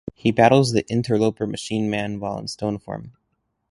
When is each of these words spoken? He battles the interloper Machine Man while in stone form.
He 0.15 0.31
battles 0.31 0.71
the 0.71 0.83
interloper 0.89 1.45
Machine 1.45 1.87
Man 1.87 2.19
while 2.19 2.39
in 2.39 2.47
stone 2.47 2.79
form. 2.79 3.13